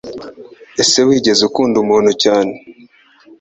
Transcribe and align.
ese 0.81 0.99
wigeze 1.07 1.41
ukundu 1.49 1.75
umuntu 1.83 2.11
cyane 2.23 2.53